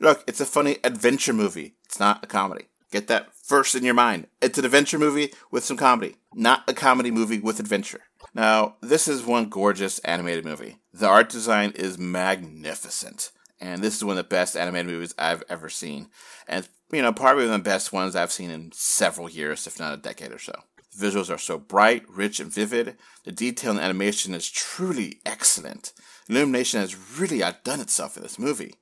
Look, 0.00 0.24
it's 0.26 0.40
a 0.40 0.46
funny 0.46 0.78
adventure 0.82 1.34
movie. 1.34 1.74
It's 1.84 2.00
not 2.00 2.24
a 2.24 2.26
comedy. 2.26 2.68
Get 2.90 3.08
that 3.08 3.28
first 3.34 3.74
in 3.74 3.84
your 3.84 3.94
mind. 3.94 4.26
It's 4.40 4.58
an 4.58 4.64
adventure 4.64 4.98
movie 4.98 5.32
with 5.50 5.64
some 5.64 5.76
comedy, 5.76 6.16
not 6.34 6.64
a 6.68 6.74
comedy 6.74 7.10
movie 7.10 7.38
with 7.38 7.60
adventure. 7.60 8.00
Now, 8.34 8.76
this 8.80 9.06
is 9.06 9.24
one 9.24 9.48
gorgeous 9.48 9.98
animated 10.00 10.44
movie. 10.44 10.78
The 10.92 11.08
art 11.08 11.28
design 11.28 11.72
is 11.74 11.98
magnificent 11.98 13.32
and 13.62 13.80
this 13.80 13.96
is 13.96 14.04
one 14.04 14.18
of 14.18 14.24
the 14.24 14.28
best 14.28 14.56
animated 14.56 14.90
movies 14.90 15.14
I've 15.16 15.44
ever 15.48 15.68
seen, 15.68 16.08
and 16.48 16.68
you 16.92 17.00
know 17.00 17.12
probably 17.12 17.44
one 17.44 17.54
of 17.54 17.64
the 17.64 17.70
best 17.70 17.92
ones 17.92 18.16
I've 18.16 18.32
seen 18.32 18.50
in 18.50 18.72
several 18.74 19.30
years, 19.30 19.66
if 19.66 19.78
not 19.78 19.94
a 19.94 19.96
decade 19.96 20.32
or 20.32 20.38
so. 20.38 20.52
The 20.76 21.06
visuals 21.06 21.32
are 21.32 21.38
so 21.38 21.58
bright, 21.58 22.04
rich, 22.08 22.40
and 22.40 22.52
vivid. 22.52 22.96
The 23.24 23.32
detail 23.32 23.70
and 23.70 23.80
animation 23.80 24.34
is 24.34 24.50
truly 24.50 25.20
excellent. 25.24 25.92
Illumination 26.28 26.80
has 26.80 27.18
really 27.18 27.42
outdone 27.42 27.80
itself 27.80 28.16
in 28.16 28.24
this 28.24 28.38
movie. 28.38 28.74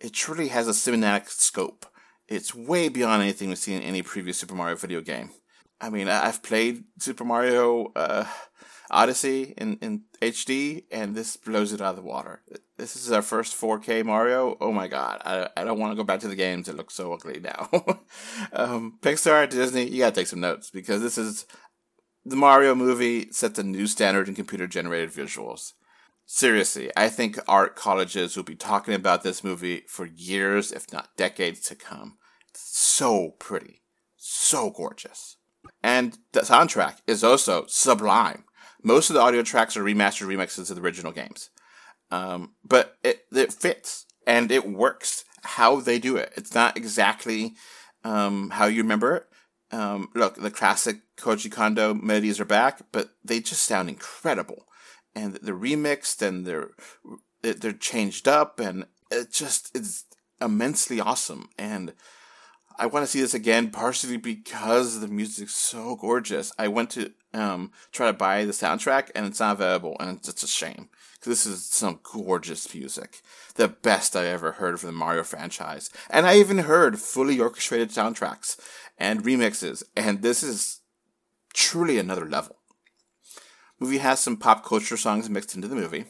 It 0.00 0.12
truly 0.12 0.48
has 0.48 0.66
a 0.66 0.72
cinematic 0.72 1.28
scope. 1.30 1.86
It's 2.26 2.54
way 2.54 2.88
beyond 2.88 3.22
anything 3.22 3.48
we've 3.48 3.58
seen 3.58 3.82
in 3.82 3.88
any 3.88 4.02
previous 4.02 4.36
Super 4.36 4.54
Mario 4.54 4.76
video 4.76 5.00
game. 5.00 5.30
I 5.80 5.90
mean, 5.90 6.08
I've 6.08 6.42
played 6.42 6.84
Super 6.98 7.24
Mario 7.24 7.92
uh, 7.94 8.26
Odyssey 8.90 9.54
in, 9.56 9.78
in 9.80 10.02
HD, 10.20 10.84
and 10.90 11.14
this 11.14 11.36
blows 11.36 11.72
it 11.72 11.80
out 11.80 11.90
of 11.90 11.96
the 11.96 12.02
water. 12.02 12.42
This 12.76 12.96
is 12.96 13.10
our 13.10 13.22
first 13.22 13.58
4K 13.58 14.04
Mario. 14.04 14.56
Oh 14.60 14.72
my 14.72 14.88
god, 14.88 15.22
I, 15.24 15.48
I 15.56 15.64
don't 15.64 15.78
want 15.78 15.92
to 15.92 15.96
go 15.96 16.04
back 16.04 16.20
to 16.20 16.28
the 16.28 16.36
games. 16.36 16.68
It 16.68 16.76
looks 16.76 16.94
so 16.94 17.12
ugly 17.12 17.40
now. 17.40 17.68
um, 18.52 18.98
Pixar, 19.00 19.48
Disney, 19.48 19.88
you 19.88 20.00
gotta 20.00 20.14
take 20.14 20.26
some 20.26 20.40
notes 20.40 20.70
because 20.70 21.00
this 21.00 21.16
is 21.16 21.46
the 22.24 22.36
Mario 22.36 22.74
movie 22.74 23.30
sets 23.30 23.58
a 23.58 23.62
new 23.62 23.86
standard 23.86 24.28
in 24.28 24.34
computer 24.34 24.66
generated 24.66 25.12
visuals. 25.12 25.72
Seriously, 26.26 26.90
I 26.96 27.10
think 27.10 27.38
art 27.46 27.76
colleges 27.76 28.36
will 28.36 28.44
be 28.44 28.56
talking 28.56 28.94
about 28.94 29.22
this 29.22 29.44
movie 29.44 29.84
for 29.88 30.06
years, 30.06 30.72
if 30.72 30.90
not 30.92 31.16
decades 31.16 31.60
to 31.68 31.74
come. 31.74 32.16
so 32.54 33.32
pretty, 33.38 33.82
so 34.16 34.70
gorgeous. 34.70 35.36
And 35.82 36.16
the 36.32 36.40
soundtrack 36.40 36.98
is 37.06 37.22
also 37.22 37.66
sublime. 37.68 38.44
Most 38.84 39.10
of 39.10 39.14
the 39.14 39.20
audio 39.20 39.42
tracks 39.42 39.76
are 39.76 39.82
remastered 39.82 40.28
remixes 40.28 40.70
of 40.70 40.76
the 40.76 40.82
original 40.82 41.10
games. 41.10 41.50
Um, 42.10 42.52
but 42.62 42.96
it, 43.02 43.24
it 43.32 43.52
fits 43.52 44.06
and 44.26 44.52
it 44.52 44.68
works 44.68 45.24
how 45.42 45.80
they 45.80 45.98
do 45.98 46.16
it. 46.16 46.32
It's 46.36 46.54
not 46.54 46.76
exactly 46.76 47.54
um, 48.04 48.50
how 48.50 48.66
you 48.66 48.82
remember 48.82 49.16
it. 49.16 49.26
Um, 49.74 50.10
look, 50.14 50.36
the 50.36 50.50
classic 50.50 50.98
Koji 51.16 51.50
Kondo 51.50 51.94
melodies 51.94 52.38
are 52.38 52.44
back, 52.44 52.82
but 52.92 53.08
they 53.24 53.40
just 53.40 53.62
sound 53.62 53.88
incredible. 53.88 54.66
And 55.14 55.34
they're 55.34 55.54
remixed 55.54 56.22
and 56.22 56.46
they're 56.46 56.70
they're 57.42 57.72
changed 57.72 58.26
up, 58.26 58.58
and 58.58 58.86
it 59.10 59.30
just 59.30 59.76
is 59.76 60.04
immensely 60.40 60.98
awesome. 61.00 61.50
And 61.58 61.92
I 62.76 62.86
want 62.86 63.04
to 63.04 63.10
see 63.10 63.20
this 63.20 63.34
again, 63.34 63.70
partially 63.70 64.16
because 64.16 65.00
the 65.00 65.08
music's 65.08 65.54
so 65.54 65.96
gorgeous. 65.96 66.52
I 66.58 66.68
went 66.68 66.90
to 66.90 67.12
um, 67.32 67.72
try 67.92 68.08
to 68.08 68.12
buy 68.12 68.44
the 68.44 68.52
soundtrack, 68.52 69.10
and 69.14 69.26
it's 69.26 69.40
not 69.40 69.56
available, 69.56 69.96
and 70.00 70.18
it's 70.18 70.42
a 70.42 70.48
shame. 70.48 70.88
This 71.24 71.46
is 71.46 71.64
some 71.64 72.00
gorgeous 72.02 72.72
music. 72.74 73.22
The 73.54 73.68
best 73.68 74.14
I 74.14 74.26
ever 74.26 74.52
heard 74.52 74.78
from 74.78 74.88
the 74.88 74.92
Mario 74.92 75.22
franchise. 75.22 75.88
And 76.10 76.26
I 76.26 76.36
even 76.36 76.58
heard 76.58 76.98
fully 76.98 77.40
orchestrated 77.40 77.90
soundtracks 77.90 78.58
and 78.98 79.24
remixes, 79.24 79.82
and 79.96 80.22
this 80.22 80.42
is 80.42 80.80
truly 81.54 81.98
another 81.98 82.28
level. 82.28 82.56
Movie 83.80 83.98
has 83.98 84.20
some 84.20 84.36
pop 84.36 84.64
culture 84.64 84.96
songs 84.96 85.30
mixed 85.30 85.54
into 85.54 85.68
the 85.68 85.74
movie, 85.74 86.04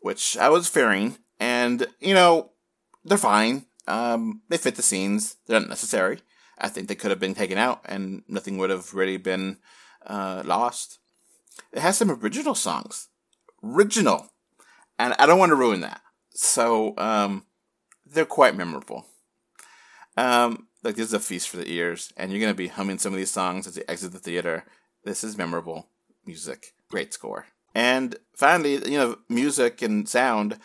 which 0.00 0.36
I 0.36 0.48
was 0.48 0.68
fearing, 0.68 1.18
and 1.38 1.86
you 2.00 2.14
know, 2.14 2.52
they're 3.04 3.18
fine. 3.18 3.66
Um, 3.90 4.42
they 4.48 4.56
fit 4.56 4.76
the 4.76 4.82
scenes. 4.82 5.36
They're 5.46 5.60
not 5.60 5.68
necessary. 5.68 6.20
I 6.58 6.68
think 6.68 6.86
they 6.86 6.94
could 6.94 7.10
have 7.10 7.18
been 7.18 7.34
taken 7.34 7.58
out, 7.58 7.80
and 7.86 8.22
nothing 8.28 8.58
would 8.58 8.70
have 8.70 8.94
really 8.94 9.16
been 9.16 9.58
uh, 10.06 10.42
lost. 10.44 10.98
It 11.72 11.80
has 11.80 11.98
some 11.98 12.10
original 12.10 12.54
songs, 12.54 13.08
original, 13.64 14.28
and 14.98 15.14
I 15.18 15.26
don't 15.26 15.38
want 15.38 15.50
to 15.50 15.56
ruin 15.56 15.80
that. 15.80 16.02
So 16.34 16.94
um, 16.98 17.46
they're 18.06 18.24
quite 18.24 18.56
memorable. 18.56 19.06
Um, 20.16 20.68
like 20.84 20.96
this 20.96 21.08
is 21.08 21.14
a 21.14 21.20
feast 21.20 21.48
for 21.48 21.56
the 21.56 21.70
ears, 21.70 22.12
and 22.16 22.30
you're 22.30 22.40
gonna 22.40 22.54
be 22.54 22.68
humming 22.68 22.98
some 22.98 23.12
of 23.12 23.18
these 23.18 23.30
songs 23.30 23.66
as 23.66 23.76
you 23.76 23.82
exit 23.88 24.12
the 24.12 24.18
theater. 24.18 24.64
This 25.04 25.24
is 25.24 25.38
memorable 25.38 25.88
music, 26.26 26.74
great 26.90 27.12
score, 27.12 27.46
and 27.74 28.16
finally, 28.36 28.74
you 28.88 28.98
know, 28.98 29.16
music 29.28 29.82
and 29.82 30.08
sound. 30.08 30.58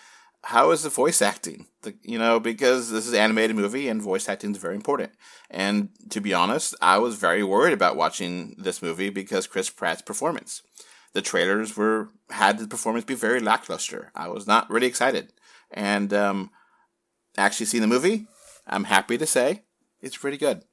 How 0.50 0.70
is 0.70 0.84
the 0.84 0.90
voice 0.90 1.24
acting? 1.24 1.66
The, 1.82 1.96
you 2.04 2.20
know, 2.20 2.40
because 2.40 2.92
this 2.92 3.08
is 3.08 3.14
an 3.14 3.20
animated 3.20 3.56
movie 3.56 3.88
and 3.88 4.00
voice 4.00 4.30
acting 4.30 4.52
is 4.52 4.58
very 4.58 4.76
important. 4.76 5.14
And 5.50 5.90
to 6.12 6.22
be 6.22 6.36
honest, 6.36 6.76
I 6.84 7.00
was 7.00 7.16
very 7.16 7.42
worried 7.42 7.74
about 7.74 7.96
watching 7.96 8.54
this 8.60 8.80
movie 8.80 9.10
because 9.10 9.48
Chris 9.48 9.72
Pratt's 9.72 10.04
performance. 10.04 10.62
The 11.14 11.24
trailers 11.24 11.76
were 11.76 12.10
had 12.30 12.60
the 12.60 12.68
performance 12.68 13.06
be 13.06 13.16
very 13.16 13.40
lackluster. 13.40 14.12
I 14.14 14.28
was 14.28 14.46
not 14.46 14.70
really 14.70 14.86
excited, 14.86 15.34
and 15.72 16.14
um, 16.14 16.52
actually 17.38 17.66
seeing 17.66 17.82
the 17.82 17.88
movie, 17.88 18.28
I'm 18.68 18.84
happy 18.84 19.18
to 19.18 19.26
say 19.26 19.64
it's 20.00 20.18
pretty 20.18 20.38
good. 20.38 20.64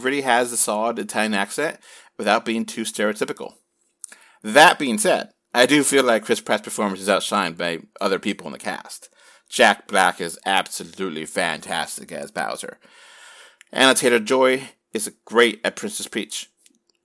Really 0.00 0.22
has 0.22 0.50
a 0.52 0.56
solid 0.56 0.98
Italian 0.98 1.34
accent 1.34 1.78
without 2.16 2.44
being 2.44 2.64
too 2.64 2.82
stereotypical. 2.82 3.54
That 4.42 4.78
being 4.78 4.98
said, 4.98 5.30
I 5.52 5.66
do 5.66 5.82
feel 5.82 6.04
like 6.04 6.24
Chris 6.24 6.40
Pratt's 6.40 6.62
performance 6.62 7.00
is 7.00 7.08
outshined 7.08 7.58
by 7.58 7.80
other 8.00 8.18
people 8.18 8.46
in 8.46 8.52
the 8.52 8.58
cast. 8.58 9.10
Jack 9.48 9.86
Black 9.86 10.20
is 10.20 10.38
absolutely 10.46 11.26
fantastic 11.26 12.12
as 12.12 12.30
Bowser. 12.30 12.78
Anya 13.72 13.94
Taylor-Joy 13.94 14.70
is 14.92 15.12
great 15.24 15.60
at 15.64 15.76
Princess 15.76 16.08
Peach. 16.08 16.50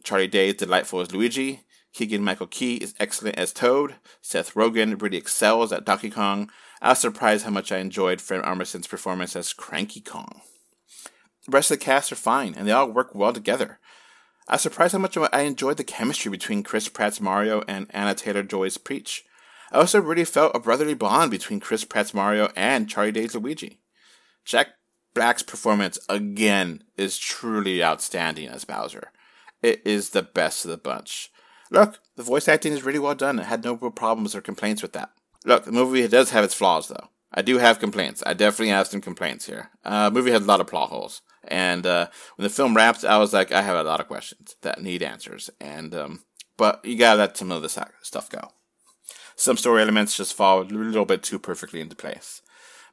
Charlie 0.03 0.27
Day 0.27 0.49
is 0.49 0.55
delightful 0.55 1.01
as 1.01 1.13
Luigi. 1.13 1.61
Keegan 1.93 2.23
Michael 2.23 2.47
Key 2.47 2.75
is 2.75 2.93
excellent 2.99 3.37
as 3.37 3.51
Toad. 3.51 3.95
Seth 4.21 4.53
Rogen 4.53 5.01
really 5.01 5.17
excels 5.17 5.71
at 5.73 5.85
Donkey 5.85 6.09
Kong. 6.11 6.49
I 6.81 6.89
was 6.89 6.99
surprised 6.99 7.45
how 7.45 7.51
much 7.51 7.71
I 7.71 7.79
enjoyed 7.79 8.21
Fred 8.21 8.41
Armisen's 8.43 8.87
performance 8.87 9.35
as 9.35 9.53
Cranky 9.53 10.01
Kong. 10.01 10.41
The 11.45 11.51
rest 11.51 11.71
of 11.71 11.79
the 11.79 11.85
cast 11.85 12.11
are 12.11 12.15
fine, 12.15 12.53
and 12.55 12.67
they 12.67 12.71
all 12.71 12.89
work 12.89 13.13
well 13.13 13.33
together. 13.33 13.79
I 14.47 14.55
was 14.55 14.61
surprised 14.61 14.93
how 14.93 14.99
much 14.99 15.17
I 15.17 15.41
enjoyed 15.41 15.77
the 15.77 15.83
chemistry 15.83 16.29
between 16.29 16.63
Chris 16.63 16.89
Pratt's 16.89 17.21
Mario 17.21 17.63
and 17.67 17.89
Anya 17.93 18.15
Taylor-Joy's 18.15 18.77
Peach. 18.77 19.23
I 19.71 19.77
also 19.77 19.99
really 19.99 20.25
felt 20.25 20.55
a 20.55 20.59
brotherly 20.59 20.93
bond 20.93 21.31
between 21.31 21.59
Chris 21.59 21.83
Pratt's 21.83 22.13
Mario 22.13 22.49
and 22.55 22.89
Charlie 22.89 23.11
Day's 23.11 23.35
Luigi. 23.35 23.79
Jack 24.43 24.69
Black's 25.13 25.43
performance 25.43 25.97
again 26.09 26.83
is 26.97 27.17
truly 27.17 27.83
outstanding 27.83 28.47
as 28.47 28.65
Bowser. 28.65 29.11
It 29.63 29.81
is 29.85 30.11
the 30.11 30.21
best 30.21 30.65
of 30.65 30.71
the 30.71 30.77
bunch. 30.77 31.31
Look, 31.71 31.99
the 32.15 32.23
voice 32.23 32.47
acting 32.47 32.73
is 32.73 32.83
really 32.83 32.99
well 32.99 33.15
done. 33.15 33.39
I 33.39 33.43
had 33.43 33.63
no 33.63 33.75
problems 33.77 34.35
or 34.35 34.41
complaints 34.41 34.81
with 34.81 34.93
that. 34.93 35.11
Look, 35.43 35.65
the 35.65 35.71
movie 35.71 36.07
does 36.07 36.29
have 36.31 36.43
its 36.43 36.53
flaws, 36.53 36.87
though. 36.87 37.09
I 37.33 37.41
do 37.41 37.57
have 37.57 37.79
complaints. 37.79 38.21
I 38.25 38.33
definitely 38.33 38.69
have 38.69 38.87
some 38.87 39.01
complaints 39.01 39.47
here. 39.47 39.71
Uh, 39.83 40.09
movie 40.11 40.31
has 40.31 40.43
a 40.43 40.47
lot 40.47 40.61
of 40.61 40.67
plot 40.67 40.89
holes. 40.89 41.21
And 41.47 41.85
uh, 41.85 42.07
when 42.35 42.43
the 42.43 42.49
film 42.49 42.75
wrapped, 42.75 43.03
I 43.05 43.17
was 43.17 43.33
like, 43.33 43.51
I 43.51 43.61
have 43.61 43.77
a 43.77 43.83
lot 43.83 43.99
of 43.99 44.07
questions 44.07 44.55
that 44.61 44.81
need 44.81 45.03
answers. 45.03 45.49
And 45.59 45.93
um, 45.93 46.23
but 46.57 46.83
you 46.85 46.97
gotta 46.97 47.19
let 47.19 47.37
some 47.37 47.51
of 47.51 47.61
this 47.61 47.77
stuff 48.01 48.29
go. 48.29 48.49
Some 49.35 49.57
story 49.57 49.81
elements 49.81 50.15
just 50.15 50.33
fall 50.33 50.61
a 50.61 50.63
little 50.63 51.05
bit 51.05 51.21
too 51.23 51.39
perfectly 51.39 51.81
into 51.81 51.95
place. 51.95 52.41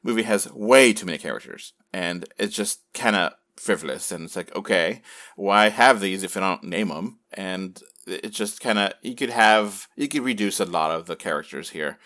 Movie 0.03 0.23
has 0.23 0.51
way 0.51 0.91
too 0.91 1.05
many 1.05 1.17
characters, 1.17 1.73
and 1.93 2.25
it's 2.37 2.55
just 2.55 2.81
kind 2.93 3.15
of 3.15 3.33
frivolous. 3.55 4.11
And 4.11 4.25
it's 4.25 4.35
like, 4.35 4.53
okay, 4.55 5.01
why 5.35 5.69
have 5.69 6.01
these 6.01 6.23
if 6.23 6.35
you 6.35 6.41
don't 6.41 6.63
name 6.63 6.89
them? 6.89 7.19
And 7.31 7.81
it's 8.05 8.37
just 8.37 8.59
kind 8.59 8.77
of 8.77 8.93
you 9.01 9.15
could 9.15 9.29
have 9.29 9.87
you 9.95 10.07
could 10.07 10.23
reduce 10.23 10.59
a 10.59 10.65
lot 10.65 10.91
of 10.91 11.05
the 11.05 11.15
characters 11.15 11.69
here. 11.69 11.97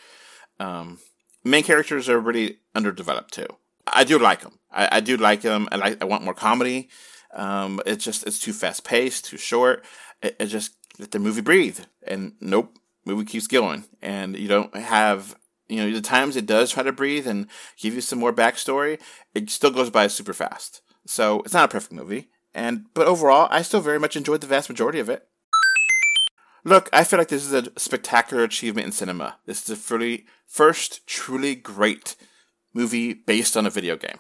Um, 0.60 1.00
main 1.44 1.64
characters 1.64 2.08
are 2.08 2.20
really 2.20 2.60
underdeveloped 2.76 3.34
too. 3.34 3.48
I 3.94 4.04
do 4.04 4.20
like 4.20 4.42
them. 4.42 4.60
I, 4.72 4.98
I 4.98 5.00
do 5.00 5.18
like 5.18 5.42
them. 5.42 5.68
I 5.72 5.76
like. 5.78 6.02
I 6.02 6.06
want 6.06 6.24
more 6.24 6.34
comedy. 6.34 6.90
Um, 7.34 7.82
it's 7.86 8.04
just 8.04 8.26
it's 8.26 8.40
too 8.40 8.54
fast 8.54 8.84
paced, 8.84 9.26
too 9.26 9.38
short. 9.38 9.86
It, 10.22 10.36
it 10.40 10.46
just 10.48 10.74
let 11.00 11.12
the 11.12 11.20
movie 11.20 11.42
breathe. 11.42 11.80
And 12.06 12.34
nope, 12.40 12.78
movie 13.06 13.26
keeps 13.26 13.48
going, 13.48 13.86
and 14.02 14.38
you 14.38 14.48
don't 14.48 14.76
have 14.76 15.36
you 15.68 15.78
know 15.78 15.92
the 15.92 16.02
times 16.02 16.36
it 16.36 16.46
does 16.46 16.72
try 16.72 16.84
to 16.84 16.92
breathe 16.92 17.28
and 17.28 17.48
give 17.78 17.94
you 17.94 18.02
some 18.02 18.20
more 18.20 18.34
backstory. 18.34 19.00
It 19.34 19.50
still 19.50 19.72
goes 19.72 19.90
by 19.90 20.08
super 20.08 20.34
fast. 20.34 20.82
So 21.06 21.42
it's 21.42 21.54
not 21.54 21.66
a 21.66 21.72
perfect 21.72 21.94
movie. 21.94 22.30
And 22.54 22.86
but 22.94 23.08
overall, 23.08 23.48
I 23.52 23.62
still 23.62 23.82
very 23.82 24.00
much 24.00 24.16
enjoyed 24.16 24.42
the 24.42 24.48
vast 24.48 24.70
majority 24.70 25.00
of 25.00 25.10
it. 25.10 25.28
Look, 26.64 26.90
I 26.92 27.04
feel 27.04 27.20
like 27.20 27.30
this 27.30 27.46
is 27.46 27.54
a 27.54 27.72
spectacular 27.80 28.44
achievement 28.44 28.88
in 28.88 28.92
cinema. 28.92 29.38
This 29.46 29.64
is 29.64 29.70
a 29.70 29.76
fully 29.76 30.26
first 30.46 31.08
truly 31.08 31.56
great 31.56 32.16
movie 32.78 33.14
based 33.14 33.58
on 33.58 33.66
a 33.66 33.72
video 33.72 33.98
game. 33.98 34.20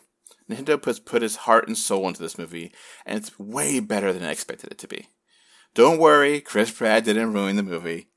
Nintendo 0.50 0.84
has 0.86 1.00
put 1.00 1.22
his 1.22 1.38
heart 1.38 1.68
and 1.68 1.78
soul 1.78 2.08
into 2.08 2.22
this 2.22 2.38
movie, 2.38 2.74
and 3.06 3.18
it's 3.18 3.38
way 3.38 3.80
better 3.80 4.12
than 4.12 4.24
I 4.24 4.32
expected 4.32 4.72
it 4.72 4.78
to 4.80 4.88
be. 4.88 5.08
Don't 5.76 6.00
worry, 6.00 6.42
Chris 6.42 6.72
Pratt 6.72 7.06
didn't 7.06 7.34
ruin 7.34 7.56
the 7.56 7.64
movie. 7.64 8.08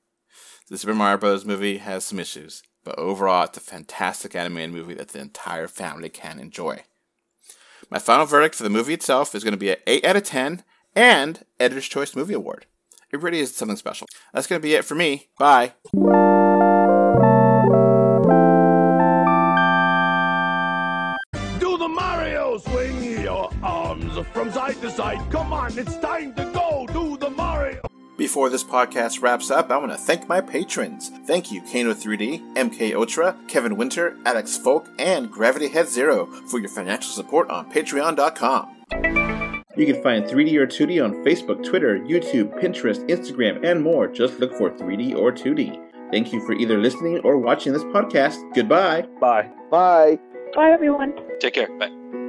The 0.68 0.78
Super 0.78 0.94
Mario 0.94 1.18
Bros. 1.18 1.44
movie 1.44 1.78
has 1.78 2.04
some 2.04 2.20
issues, 2.20 2.62
but 2.84 2.98
overall, 2.98 3.44
it's 3.44 3.58
a 3.58 3.60
fantastic 3.60 4.34
animated 4.34 4.72
movie 4.72 4.94
that 4.94 5.08
the 5.08 5.20
entire 5.20 5.68
family 5.68 6.08
can 6.08 6.38
enjoy. 6.38 6.84
My 7.90 7.98
final 7.98 8.24
verdict 8.24 8.54
for 8.54 8.62
the 8.62 8.70
movie 8.70 8.94
itself 8.94 9.34
is 9.34 9.42
going 9.42 9.52
to 9.52 9.58
be 9.58 9.70
an 9.70 9.78
8 9.86 10.04
out 10.04 10.16
of 10.16 10.22
10 10.22 10.62
and 10.94 11.44
Editor's 11.58 11.88
Choice 11.88 12.14
Movie 12.14 12.34
Award. 12.34 12.66
It 13.12 13.20
really 13.20 13.40
is 13.40 13.54
something 13.54 13.76
special. 13.76 14.06
That's 14.32 14.46
going 14.46 14.60
to 14.60 14.66
be 14.66 14.74
it 14.74 14.84
for 14.84 14.94
me. 14.94 15.28
Bye. 15.38 15.74
From 24.40 24.52
side 24.52 24.80
to 24.80 24.90
side. 24.90 25.18
Come 25.30 25.52
on, 25.52 25.78
it's 25.78 25.96
time 25.98 26.32
to 26.34 26.44
go. 26.54 26.86
Do 26.92 27.18
the 27.18 27.28
Mario. 27.30 27.82
Before 28.16 28.48
this 28.48 28.64
podcast 28.64 29.22
wraps 29.22 29.50
up, 29.50 29.70
I 29.70 29.76
want 29.76 29.92
to 29.92 29.98
thank 29.98 30.28
my 30.28 30.40
patrons. 30.40 31.10
Thank 31.26 31.52
you, 31.52 31.62
Kano3D, 31.62 32.54
MK 32.54 32.94
Ultra, 32.94 33.36
Kevin 33.48 33.76
Winter, 33.76 34.16
Alex 34.24 34.56
Folk, 34.56 34.88
and 34.98 35.30
Gravity 35.30 35.68
Head 35.68 35.88
Zero 35.88 36.26
for 36.48 36.58
your 36.58 36.68
financial 36.68 37.12
support 37.12 37.50
on 37.50 37.70
Patreon.com. 37.70 38.76
You 39.76 39.86
can 39.86 40.02
find 40.02 40.24
3D 40.24 40.56
or 40.56 40.66
2D 40.66 41.02
on 41.02 41.24
Facebook, 41.24 41.62
Twitter, 41.64 41.98
YouTube, 41.98 42.58
Pinterest, 42.60 43.06
Instagram, 43.08 43.64
and 43.64 43.82
more. 43.82 44.06
Just 44.08 44.38
look 44.38 44.54
for 44.54 44.70
3D 44.70 45.16
or 45.16 45.32
2D. 45.32 46.10
Thank 46.10 46.32
you 46.32 46.44
for 46.44 46.52
either 46.52 46.78
listening 46.78 47.20
or 47.20 47.38
watching 47.38 47.72
this 47.72 47.84
podcast. 47.84 48.36
Goodbye. 48.54 49.02
Bye. 49.20 49.50
Bye. 49.70 50.18
Bye, 50.54 50.70
everyone. 50.72 51.14
Take 51.40 51.54
care. 51.54 51.68
Bye. 51.78 52.19